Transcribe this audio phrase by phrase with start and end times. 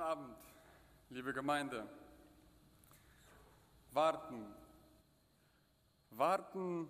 [0.00, 0.36] Guten Abend,
[1.10, 1.86] liebe Gemeinde.
[3.92, 4.46] Warten.
[6.08, 6.88] Warten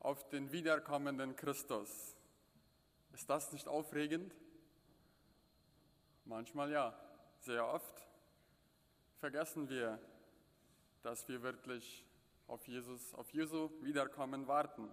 [0.00, 2.16] auf den wiederkommenden Christus.
[3.12, 4.34] Ist das nicht aufregend?
[6.24, 6.92] Manchmal ja,
[7.38, 8.04] sehr oft
[9.20, 10.00] vergessen wir,
[11.04, 12.04] dass wir wirklich
[12.48, 14.92] auf Jesus, auf Jesu Wiederkommen warten.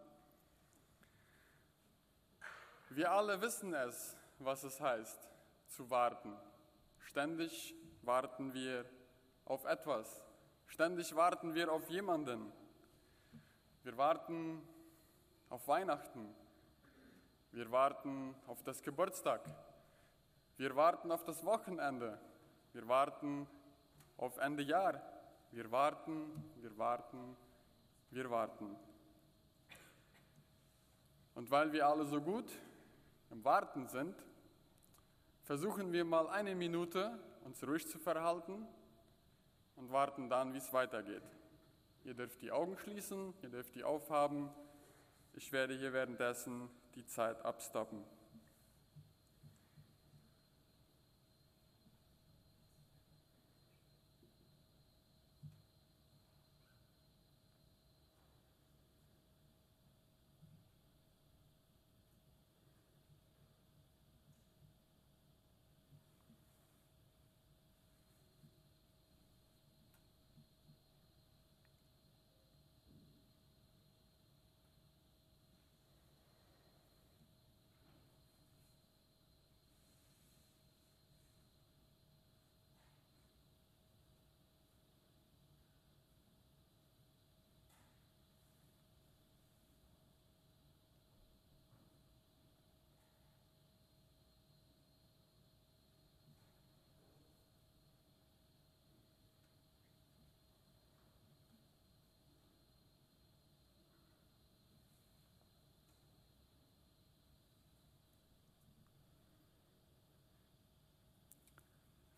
[2.91, 5.27] Wir alle wissen es, was es heißt,
[5.69, 6.37] zu warten.
[7.07, 8.85] Ständig warten wir
[9.45, 10.25] auf etwas.
[10.67, 12.51] Ständig warten wir auf jemanden.
[13.83, 14.61] Wir warten
[15.49, 16.35] auf Weihnachten.
[17.53, 19.41] Wir warten auf das Geburtstag.
[20.57, 22.19] Wir warten auf das Wochenende.
[22.73, 23.47] Wir warten
[24.17, 25.01] auf Ende Jahr.
[25.51, 27.37] Wir warten, wir warten,
[28.11, 28.75] wir warten.
[31.35, 32.51] Und weil wir alle so gut
[33.31, 34.21] im Warten sind,
[35.47, 38.67] versuchen wir mal eine Minute uns ruhig zu verhalten
[39.77, 41.23] und warten dann, wie es weitergeht.
[42.03, 44.49] Ihr dürft die Augen schließen, ihr dürft die aufhaben.
[45.33, 48.03] Ich werde hier währenddessen die Zeit abstoppen.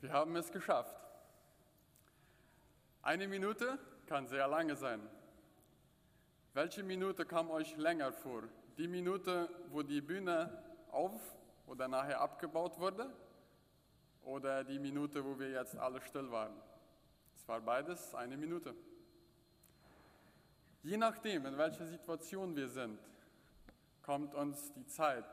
[0.01, 0.95] Wir haben es geschafft.
[3.01, 3.77] Eine Minute
[4.07, 5.01] kann sehr lange sein.
[6.53, 8.43] Welche Minute kam euch länger vor?
[8.77, 11.19] Die Minute, wo die Bühne auf
[11.67, 13.13] oder nachher abgebaut wurde?
[14.23, 16.53] Oder die Minute, wo wir jetzt alle still waren?
[17.35, 18.73] Es war beides eine Minute.
[20.81, 22.99] Je nachdem, in welcher Situation wir sind,
[24.01, 25.25] kommt uns die Zeit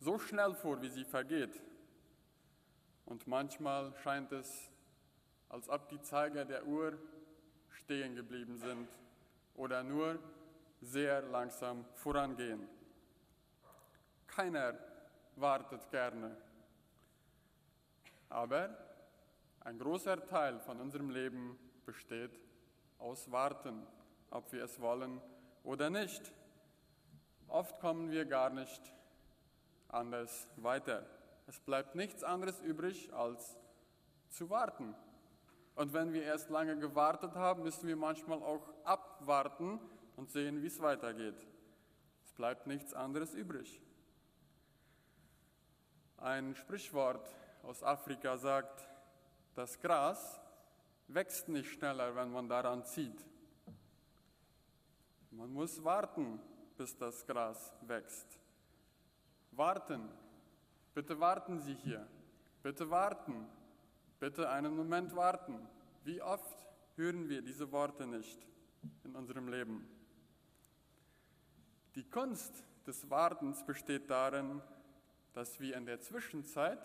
[0.00, 1.60] so schnell vor, wie sie vergeht.
[3.08, 4.70] Und manchmal scheint es,
[5.48, 6.92] als ob die Zeiger der Uhr
[7.70, 8.86] stehen geblieben sind
[9.54, 10.18] oder nur
[10.82, 12.68] sehr langsam vorangehen.
[14.26, 14.74] Keiner
[15.36, 16.36] wartet gerne.
[18.28, 18.76] Aber
[19.60, 22.38] ein großer Teil von unserem Leben besteht
[22.98, 23.86] aus Warten,
[24.30, 25.18] ob wir es wollen
[25.64, 26.30] oder nicht.
[27.46, 28.82] Oft kommen wir gar nicht
[29.88, 31.06] anders weiter.
[31.48, 33.56] Es bleibt nichts anderes übrig, als
[34.28, 34.94] zu warten.
[35.76, 39.80] Und wenn wir erst lange gewartet haben, müssen wir manchmal auch abwarten
[40.16, 41.46] und sehen, wie es weitergeht.
[42.22, 43.80] Es bleibt nichts anderes übrig.
[46.18, 48.86] Ein Sprichwort aus Afrika sagt,
[49.54, 50.38] das Gras
[51.06, 53.24] wächst nicht schneller, wenn man daran zieht.
[55.30, 56.40] Man muss warten,
[56.76, 58.38] bis das Gras wächst.
[59.52, 60.10] Warten
[60.98, 62.04] Bitte warten Sie hier.
[62.60, 63.46] Bitte warten.
[64.18, 65.56] Bitte einen Moment warten.
[66.02, 66.66] Wie oft
[66.96, 68.44] hören wir diese Worte nicht
[69.04, 69.88] in unserem Leben?
[71.94, 74.60] Die Kunst des Wartens besteht darin,
[75.34, 76.80] dass wir in der Zwischenzeit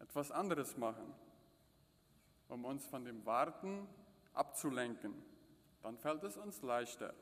[0.00, 1.14] etwas anderes machen,
[2.48, 3.88] um uns von dem Warten
[4.34, 5.14] abzulenken.
[5.82, 7.14] Dann fällt es uns leichter.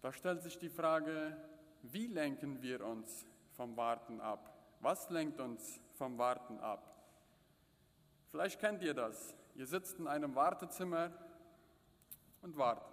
[0.00, 1.36] Da stellt sich die Frage,
[1.92, 4.54] wie lenken wir uns vom Warten ab?
[4.80, 6.94] Was lenkt uns vom Warten ab?
[8.30, 9.34] Vielleicht kennt ihr das.
[9.54, 11.10] Ihr sitzt in einem Wartezimmer
[12.42, 12.86] und wartet.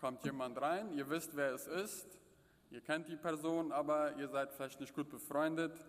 [0.00, 2.18] Kommt jemand rein, ihr wisst, wer es ist,
[2.70, 5.88] ihr kennt die Person, aber ihr seid vielleicht nicht gut befreundet.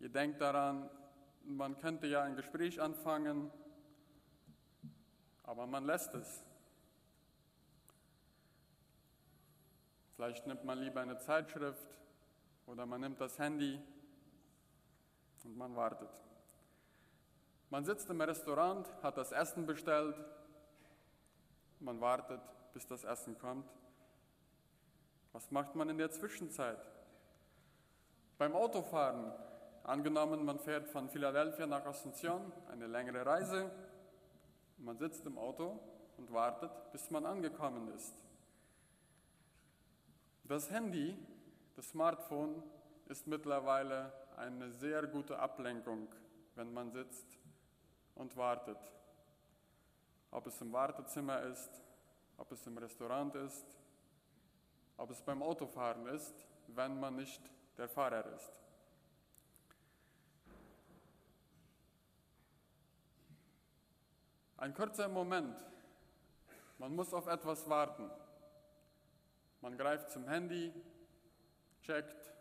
[0.00, 0.90] Ihr denkt daran,
[1.44, 3.50] man könnte ja ein Gespräch anfangen,
[5.44, 6.44] aber man lässt es.
[10.16, 11.88] Vielleicht nimmt man lieber eine Zeitschrift
[12.66, 13.80] oder man nimmt das Handy
[15.44, 16.10] und man wartet.
[17.70, 20.16] Man sitzt im Restaurant, hat das Essen bestellt,
[21.80, 22.40] man wartet,
[22.72, 23.68] bis das Essen kommt.
[25.32, 26.78] Was macht man in der Zwischenzeit?
[28.38, 29.32] Beim Autofahren,
[29.82, 33.70] angenommen, man fährt von Philadelphia nach Asunción, eine längere Reise,
[34.78, 35.80] man sitzt im Auto
[36.16, 38.14] und wartet, bis man angekommen ist.
[40.46, 41.16] Das Handy,
[41.74, 42.62] das Smartphone
[43.08, 46.06] ist mittlerweile eine sehr gute Ablenkung,
[46.54, 47.38] wenn man sitzt
[48.14, 48.76] und wartet.
[50.30, 51.70] Ob es im Wartezimmer ist,
[52.36, 53.64] ob es im Restaurant ist,
[54.98, 56.34] ob es beim Autofahren ist,
[56.66, 57.40] wenn man nicht
[57.78, 58.52] der Fahrer ist.
[64.58, 65.56] Ein kurzer Moment.
[66.78, 68.10] Man muss auf etwas warten.
[69.64, 70.70] Man greift zum Handy,
[71.80, 72.34] checkt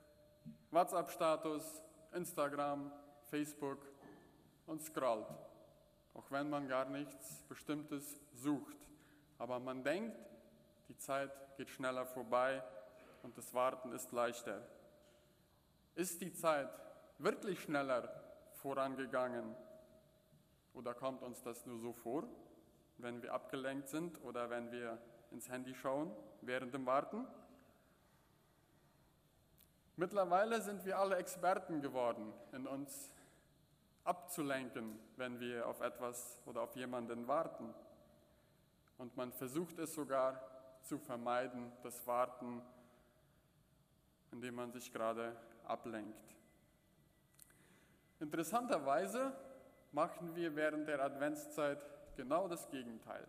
[0.71, 1.81] WhatsApp-Status,
[2.11, 2.91] Instagram,
[3.29, 3.79] Facebook
[4.65, 5.33] und scrollt,
[6.15, 8.75] auch wenn man gar nichts Bestimmtes sucht.
[9.37, 10.17] Aber man denkt,
[10.89, 12.61] die Zeit geht schneller vorbei
[13.21, 14.61] und das Warten ist leichter.
[15.95, 16.77] Ist die Zeit
[17.19, 18.21] wirklich schneller
[18.55, 19.55] vorangegangen
[20.73, 22.25] oder kommt uns das nur so vor,
[22.97, 24.97] wenn wir abgelenkt sind oder wenn wir
[25.31, 26.13] ins Handy schauen
[26.45, 27.27] während dem Warten?
[29.95, 33.13] Mittlerweile sind wir alle Experten geworden, in uns
[34.03, 37.73] abzulenken, wenn wir auf etwas oder auf jemanden warten.
[38.97, 40.41] Und man versucht es sogar
[40.81, 42.61] zu vermeiden, das Warten,
[44.31, 46.35] indem man sich gerade ablenkt.
[48.19, 49.33] Interessanterweise
[49.91, 51.85] machen wir während der Adventszeit
[52.15, 53.27] genau das Gegenteil.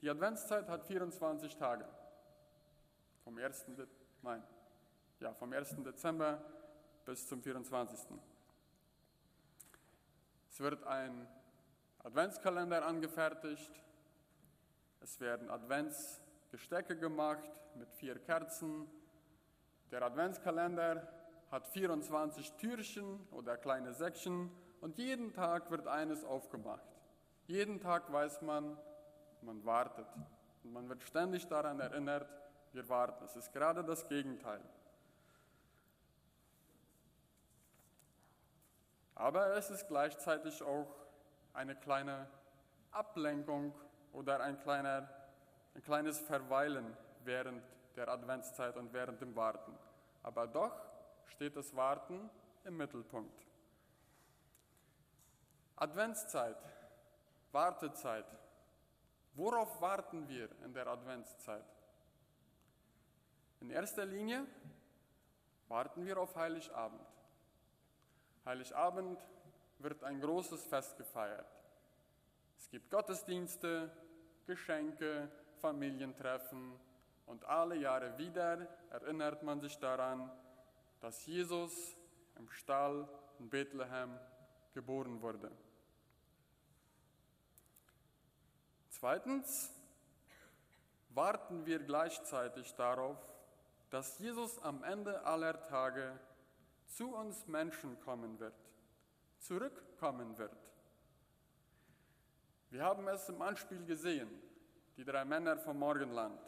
[0.00, 1.86] Die Adventszeit hat 24 Tage.
[3.24, 3.64] Vom 1.
[3.76, 3.86] De
[4.22, 4.42] Nein,
[5.20, 5.76] ja, vom 1.
[5.84, 6.42] Dezember
[7.04, 8.00] bis zum 24.
[10.50, 11.26] Es wird ein
[11.98, 13.72] Adventskalender angefertigt.
[15.00, 18.88] Es werden Adventsgestecke gemacht mit vier Kerzen,
[19.90, 21.06] der Adventskalender
[21.50, 24.50] hat 24 Türchen oder kleine Säckchen
[24.80, 26.88] und jeden Tag wird eines aufgemacht.
[27.46, 28.76] Jeden Tag weiß man,
[29.44, 30.06] man wartet.
[30.62, 32.28] Und man wird ständig daran erinnert,
[32.72, 33.24] wir warten.
[33.24, 34.60] Es ist gerade das Gegenteil.
[39.14, 40.88] Aber es ist gleichzeitig auch
[41.52, 42.26] eine kleine
[42.90, 43.72] Ablenkung
[44.12, 45.08] oder ein, kleiner,
[45.74, 47.62] ein kleines Verweilen während
[47.96, 49.76] der Adventszeit und während dem Warten.
[50.22, 50.74] Aber doch
[51.26, 52.28] steht das Warten
[52.64, 53.44] im Mittelpunkt.
[55.76, 56.56] Adventszeit,
[57.52, 58.26] Wartezeit.
[59.34, 61.64] Worauf warten wir in der Adventszeit?
[63.60, 64.46] In erster Linie
[65.68, 67.00] warten wir auf Heiligabend.
[68.44, 69.18] Heiligabend
[69.78, 71.46] wird ein großes Fest gefeiert.
[72.56, 73.90] Es gibt Gottesdienste,
[74.46, 76.78] Geschenke, Familientreffen,
[77.26, 80.30] und alle Jahre wieder erinnert man sich daran,
[81.00, 81.96] dass Jesus
[82.36, 83.08] im Stall
[83.38, 84.18] in Bethlehem
[84.72, 85.50] geboren wurde.
[89.04, 89.70] Zweitens
[91.10, 93.18] warten wir gleichzeitig darauf,
[93.90, 96.18] dass Jesus am Ende aller Tage
[96.86, 98.54] zu uns Menschen kommen wird,
[99.40, 100.56] zurückkommen wird.
[102.70, 104.30] Wir haben es im Anspiel gesehen,
[104.96, 106.40] die drei Männer vom Morgenland.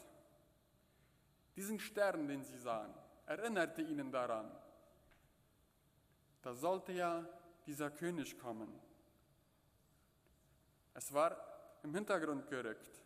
[1.57, 2.95] Diesen Stern, den sie sahen,
[3.27, 4.51] erinnerte ihnen daran,
[6.41, 7.23] da sollte ja
[7.67, 8.73] dieser König kommen.
[10.95, 11.56] Es war
[11.87, 13.01] im Hintergrund gerückt,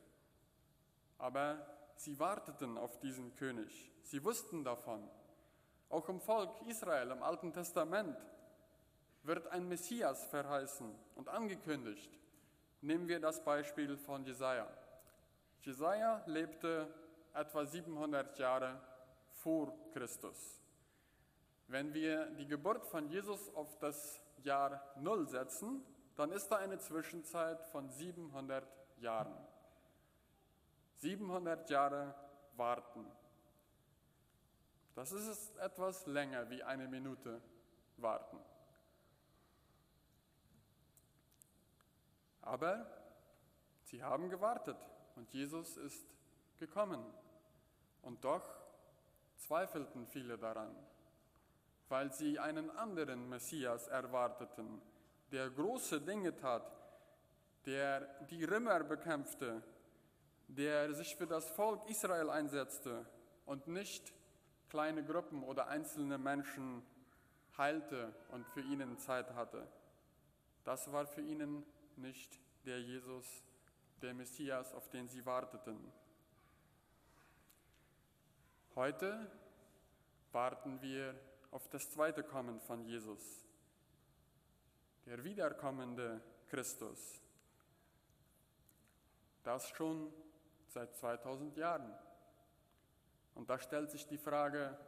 [1.18, 3.92] aber sie warteten auf diesen König.
[4.04, 5.06] Sie wussten davon.
[5.90, 8.16] Auch im Volk Israel im Alten Testament
[9.22, 12.10] wird ein Messias verheißen und angekündigt.
[12.80, 14.66] Nehmen wir das Beispiel von Jesaja.
[15.60, 16.88] Jesaja lebte
[17.34, 18.80] etwa 700 Jahre
[19.28, 20.58] vor Christus.
[21.68, 25.84] Wenn wir die Geburt von Jesus auf das Jahr Null setzen,
[26.16, 28.66] dann ist da eine Zwischenzeit von 700
[28.98, 29.36] Jahren.
[30.96, 32.14] 700 Jahre
[32.56, 33.06] warten.
[34.94, 37.40] Das ist etwas länger wie eine Minute
[37.96, 38.38] warten.
[42.42, 42.86] Aber
[43.84, 44.76] sie haben gewartet
[45.16, 46.06] und Jesus ist
[46.58, 47.04] gekommen.
[48.02, 48.42] Und doch
[49.36, 50.74] zweifelten viele daran,
[51.88, 54.80] weil sie einen anderen Messias erwarteten,
[55.30, 56.64] der große Dinge tat,
[57.66, 59.62] der die Römer bekämpfte,
[60.48, 63.06] der sich für das Volk Israel einsetzte
[63.46, 64.12] und nicht
[64.68, 66.82] kleine Gruppen oder einzelne Menschen
[67.56, 69.66] heilte und für ihnen Zeit hatte.
[70.64, 71.64] Das war für ihnen
[71.96, 73.42] nicht der Jesus,
[74.02, 75.92] der Messias, auf den sie warteten.
[78.74, 79.30] Heute
[80.32, 81.14] warten wir
[81.50, 83.49] auf das zweite Kommen von Jesus,
[85.10, 87.20] der wiederkommende Christus.
[89.42, 90.12] Das schon
[90.68, 91.92] seit 2000 Jahren.
[93.34, 94.78] Und da stellt sich die Frage,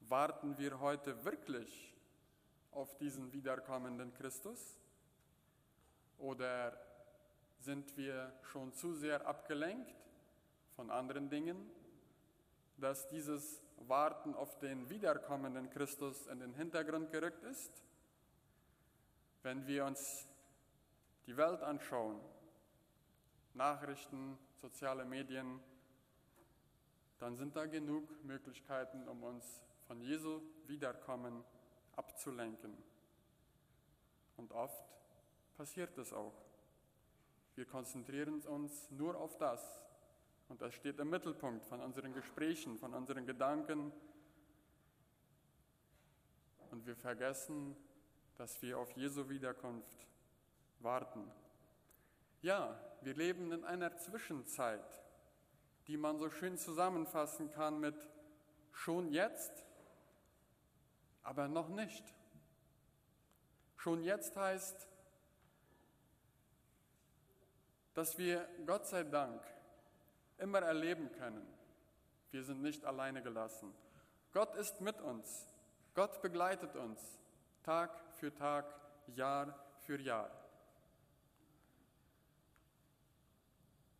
[0.00, 1.94] warten wir heute wirklich
[2.70, 4.78] auf diesen wiederkommenden Christus?
[6.16, 6.80] Oder
[7.58, 9.94] sind wir schon zu sehr abgelenkt
[10.76, 11.70] von anderen Dingen,
[12.78, 17.84] dass dieses Warten auf den wiederkommenden Christus in den Hintergrund gerückt ist?
[19.42, 20.26] Wenn wir uns
[21.26, 22.20] die Welt anschauen,
[23.54, 25.60] Nachrichten, soziale Medien,
[27.18, 31.44] dann sind da genug Möglichkeiten, um uns von Jesu Wiederkommen
[31.96, 32.76] abzulenken.
[34.36, 34.84] Und oft
[35.56, 36.34] passiert es auch.
[37.54, 39.82] Wir konzentrieren uns nur auf das.
[40.48, 43.92] Und das steht im Mittelpunkt von unseren Gesprächen, von unseren Gedanken.
[46.70, 47.76] Und wir vergessen,
[48.40, 50.06] dass wir auf Jesu Wiederkunft
[50.78, 51.30] warten.
[52.40, 55.02] Ja, wir leben in einer Zwischenzeit,
[55.86, 58.08] die man so schön zusammenfassen kann mit
[58.72, 59.66] schon jetzt,
[61.22, 62.02] aber noch nicht.
[63.76, 64.88] Schon jetzt heißt,
[67.92, 69.42] dass wir Gott sei Dank
[70.38, 71.46] immer erleben können,
[72.30, 73.74] wir sind nicht alleine gelassen.
[74.32, 75.46] Gott ist mit uns.
[75.92, 77.19] Gott begleitet uns
[77.62, 78.66] Tag für Tag,
[79.14, 80.30] Jahr für Jahr.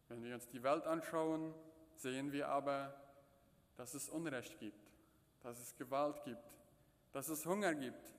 [0.09, 1.55] Wenn wir uns die Welt anschauen,
[1.97, 2.95] sehen wir aber,
[3.77, 4.91] dass es Unrecht gibt,
[5.43, 6.59] dass es Gewalt gibt,
[7.13, 8.13] dass es Hunger gibt,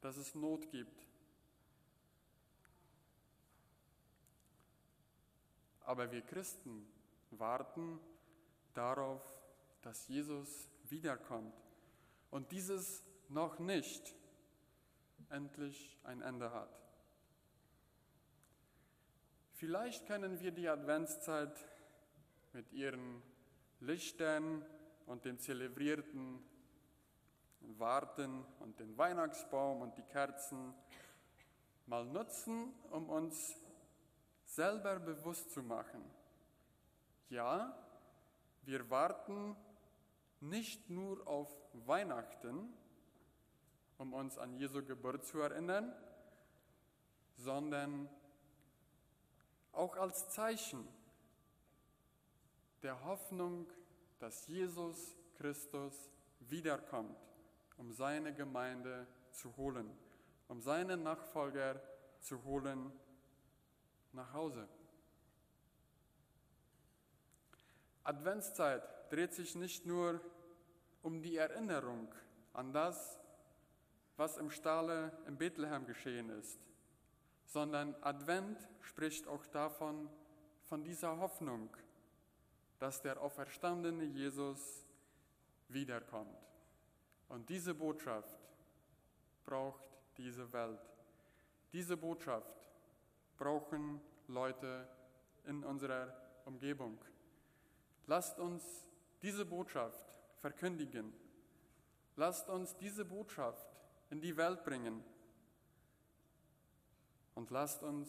[0.00, 1.06] dass es Not gibt.
[5.84, 6.86] Aber wir Christen
[7.30, 8.00] warten
[8.72, 9.22] darauf,
[9.82, 11.54] dass Jesus wiederkommt
[12.30, 14.14] und dieses noch nicht
[15.30, 16.80] endlich ein Ende hat.
[19.52, 21.56] Vielleicht können wir die Adventszeit
[22.52, 23.22] mit ihren
[23.80, 24.64] Lichtern
[25.06, 26.42] und dem zelebrierten
[27.78, 30.74] Warten und den Weihnachtsbaum und die Kerzen
[31.86, 33.56] mal nutzen, um uns
[34.44, 36.02] selber bewusst zu machen.
[37.28, 37.76] Ja,
[38.62, 39.56] wir warten
[40.40, 42.72] nicht nur auf Weihnachten,
[43.98, 45.92] um uns an Jesu Geburt zu erinnern,
[47.36, 48.08] sondern
[49.72, 50.86] auch als Zeichen
[52.82, 53.66] der Hoffnung,
[54.18, 56.10] dass Jesus Christus
[56.40, 57.18] wiederkommt,
[57.76, 59.90] um seine Gemeinde zu holen,
[60.48, 61.80] um seine Nachfolger
[62.20, 62.92] zu holen
[64.12, 64.68] nach Hause.
[68.04, 70.20] Adventszeit dreht sich nicht nur
[71.02, 72.14] um die Erinnerung
[72.52, 73.18] an das,
[74.16, 76.58] was im Stalle in Bethlehem geschehen ist,
[77.46, 80.08] sondern Advent spricht auch davon,
[80.64, 81.68] von dieser Hoffnung,
[82.78, 84.86] dass der auferstandene Jesus
[85.68, 86.38] wiederkommt.
[87.28, 88.38] Und diese Botschaft
[89.44, 90.80] braucht diese Welt.
[91.72, 92.54] Diese Botschaft
[93.36, 94.88] brauchen Leute
[95.44, 96.98] in unserer Umgebung.
[98.06, 98.86] Lasst uns
[99.22, 100.06] diese Botschaft
[100.36, 101.12] verkündigen.
[102.16, 103.73] Lasst uns diese Botschaft
[104.14, 105.02] in die Welt bringen.
[107.34, 108.08] Und lasst uns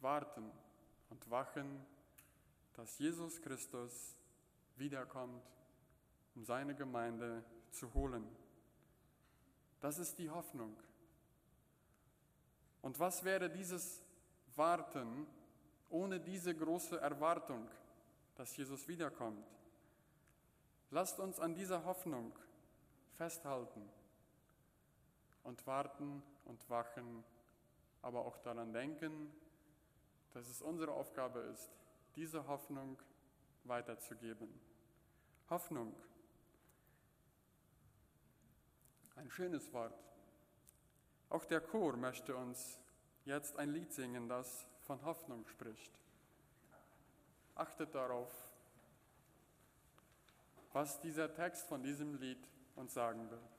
[0.00, 0.50] warten
[1.10, 1.84] und wachen,
[2.72, 4.16] dass Jesus Christus
[4.78, 5.44] wiederkommt,
[6.34, 8.26] um seine Gemeinde zu holen.
[9.80, 10.74] Das ist die Hoffnung.
[12.80, 14.02] Und was wäre dieses
[14.56, 15.26] Warten
[15.90, 17.68] ohne diese große Erwartung,
[18.36, 19.46] dass Jesus wiederkommt?
[20.90, 22.32] Lasst uns an dieser Hoffnung
[23.18, 23.97] festhalten
[25.48, 27.24] und warten und wachen,
[28.02, 29.32] aber auch daran denken,
[30.34, 31.70] dass es unsere Aufgabe ist,
[32.16, 32.98] diese Hoffnung
[33.64, 34.48] weiterzugeben.
[35.48, 35.94] Hoffnung.
[39.16, 39.98] Ein schönes Wort.
[41.30, 42.78] Auch der Chor möchte uns
[43.24, 45.92] jetzt ein Lied singen, das von Hoffnung spricht.
[47.54, 48.30] Achtet darauf,
[50.74, 53.57] was dieser Text von diesem Lied uns sagen wird.